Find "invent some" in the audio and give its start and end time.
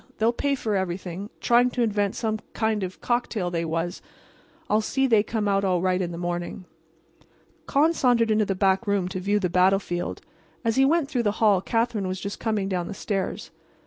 1.83-2.37